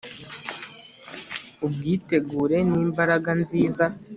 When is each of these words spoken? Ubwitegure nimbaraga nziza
Ubwitegure 1.65 2.57
nimbaraga 2.69 3.31
nziza 3.41 3.83